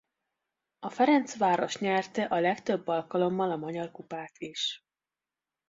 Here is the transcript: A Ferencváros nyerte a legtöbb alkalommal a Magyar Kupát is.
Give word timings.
A 0.79 0.89
Ferencváros 0.89 1.79
nyerte 1.79 2.23
a 2.25 2.39
legtöbb 2.39 2.87
alkalommal 2.87 3.51
a 3.51 3.55
Magyar 3.55 3.91
Kupát 3.91 4.33
is. 4.37 4.85